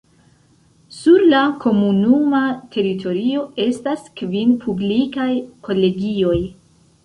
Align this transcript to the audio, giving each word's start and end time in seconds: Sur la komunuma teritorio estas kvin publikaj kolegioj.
Sur 0.99 1.19
la 1.33 1.41
komunuma 1.65 2.41
teritorio 2.77 3.45
estas 3.69 4.09
kvin 4.23 4.57
publikaj 4.67 5.31
kolegioj. 5.71 6.37